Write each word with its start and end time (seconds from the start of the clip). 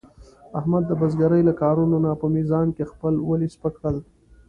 احمد 0.59 0.83
د 0.87 0.91
بزرګرۍ 0.99 1.41
له 1.49 1.53
کارونو 1.61 1.97
نه 2.05 2.11
په 2.21 2.27
میزان 2.35 2.67
کې 2.75 2.89
خپل 2.91 3.13
ولي 3.29 3.47
سپک 3.55 3.73
کړل. 3.81 3.97